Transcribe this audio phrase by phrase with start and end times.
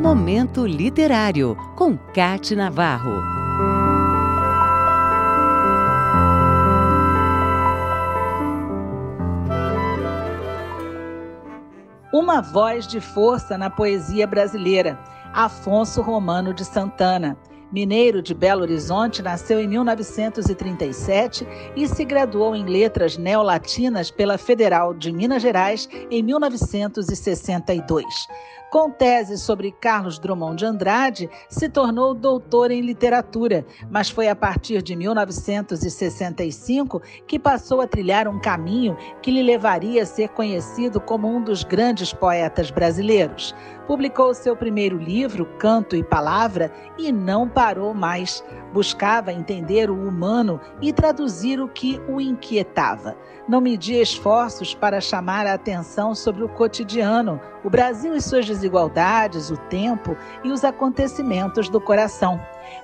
[0.00, 3.22] Momento Literário, com Cate Navarro.
[12.10, 14.98] Uma voz de força na poesia brasileira,
[15.34, 17.36] Afonso Romano de Santana.
[17.70, 21.46] Mineiro de Belo Horizonte, nasceu em 1937
[21.76, 28.04] e se graduou em Letras Neolatinas pela Federal de Minas Gerais em 1962.
[28.70, 34.36] Com tese sobre Carlos Drummond de Andrade, se tornou doutor em literatura, mas foi a
[34.36, 41.00] partir de 1965 que passou a trilhar um caminho que lhe levaria a ser conhecido
[41.00, 43.56] como um dos grandes poetas brasileiros.
[43.88, 48.44] Publicou seu primeiro livro, Canto e Palavra, e não parou mais.
[48.72, 53.16] Buscava entender o humano e traduzir o que o inquietava.
[53.48, 59.50] Não media esforços para chamar a atenção sobre o cotidiano, o Brasil e suas desigualdades,
[59.50, 62.40] o tempo e os acontecimentos do coração.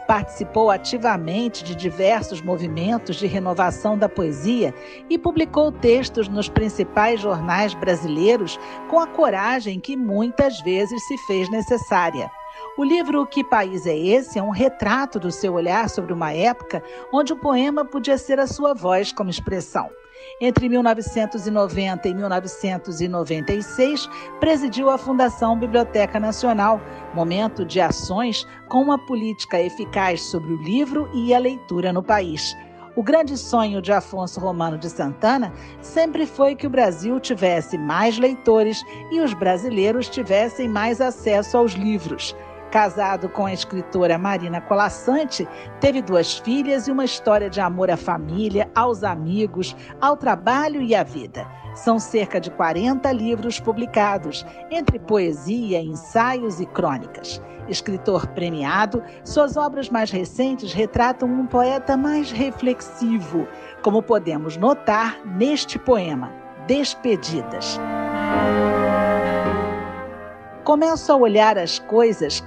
[0.07, 4.75] Participou ativamente de diversos movimentos de renovação da poesia
[5.09, 11.51] e publicou textos nos principais jornais brasileiros com a coragem que muitas vezes se fez
[11.51, 12.31] necessária.
[12.79, 16.83] O livro Que País é Esse é um retrato do seu olhar sobre uma época
[17.11, 19.89] onde o poema podia ser a sua voz como expressão.
[20.43, 24.11] Entre 1990 e 1996,
[24.41, 26.79] presidiu a Fundação Biblioteca Nacional,
[27.15, 32.55] momento de ações com uma política eficaz sobre o livro e a leitura no país.
[32.95, 38.19] O grande sonho de Afonso Romano de Santana sempre foi que o Brasil tivesse mais
[38.19, 42.37] leitores e os brasileiros tivessem mais acesso aos livros.
[42.77, 45.49] Casado com a escritora Marina Colassante,
[45.81, 50.95] teve duas filhas e uma história de amor à família, aos amigos, ao trabalho e
[50.95, 51.51] à vida.
[51.75, 57.41] São cerca de 40 livros publicados, entre poesia, ensaios e crônicas.
[57.67, 63.49] Escritor premiado, suas obras mais recentes retratam um poeta mais reflexivo,
[63.81, 66.31] como podemos notar neste poema,
[66.67, 67.81] Despedidas.
[70.63, 72.45] Começo a olhar as coisas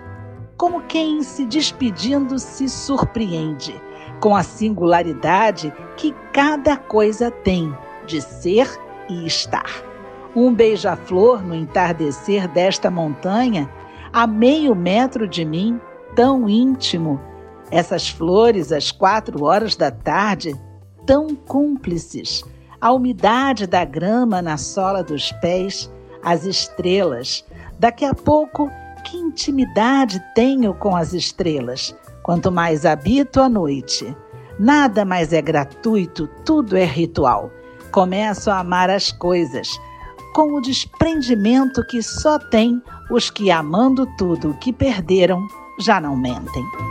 [0.59, 3.81] como quem se despedindo se surpreende
[4.20, 7.74] com a singularidade que cada coisa tem
[8.06, 8.68] de ser
[9.09, 9.72] e estar.
[10.36, 13.70] Um beija-flor no entardecer desta montanha,
[14.12, 15.80] a meio metro de mim,
[16.14, 17.22] tão íntimo.
[17.72, 20.53] Essas flores às quatro horas da tarde,
[21.06, 22.44] tão cúmplices.
[22.81, 25.90] A umidade da grama na sola dos pés,
[26.22, 27.46] as estrelas.
[27.80, 28.70] Daqui a pouco
[29.09, 34.16] que intimidade tenho com as estrelas, quanto mais habito a noite.
[34.59, 37.52] Nada mais é gratuito, tudo é ritual.
[37.92, 39.80] Começo a amar as coisas,
[40.36, 45.47] com o desprendimento que só tem os que, amando tudo o que perderam,
[45.80, 46.88] já não mentem.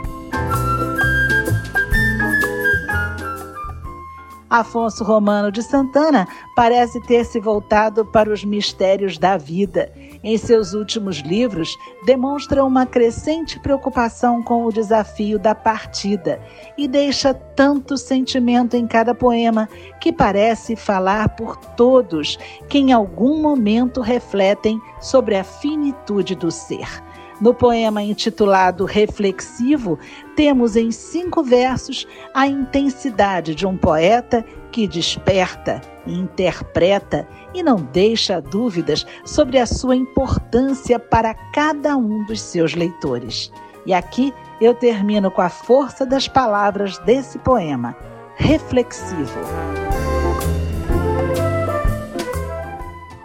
[4.49, 9.91] Afonso Romano de Santana parece ter se voltado para os mistérios da vida.
[10.23, 16.41] Em seus últimos livros, demonstra uma crescente preocupação com o desafio da partida
[16.75, 19.69] e deixa tanto sentimento em cada poema
[20.01, 27.03] que parece falar por todos que em algum momento refletem sobre a finitude do ser.
[27.41, 29.97] No poema intitulado Reflexivo,
[30.35, 38.41] temos em cinco versos a intensidade de um poeta que desperta, interpreta e não deixa
[38.41, 43.49] dúvidas sobre a sua importância para cada um dos seus leitores.
[43.85, 47.95] E aqui eu termino com a força das palavras desse poema,
[48.35, 49.39] reflexivo.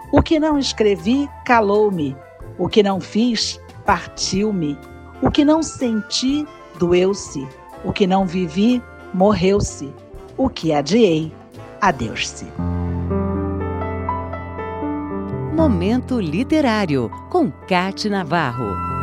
[0.09, 2.15] O que não escrevi calou-me,
[2.57, 4.77] o que não fiz partiu-me.
[5.21, 6.45] O que não senti,
[6.79, 7.47] doeu-se.
[7.83, 8.81] O que não vivi,
[9.13, 9.93] morreu-se.
[10.37, 11.31] O que adiei,
[11.79, 12.45] adeus-se.
[15.55, 18.94] Momento Literário, com Cate Navarro.